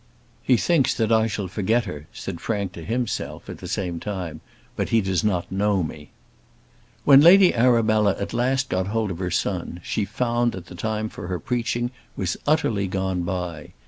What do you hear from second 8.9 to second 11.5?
of her son she found that the time for her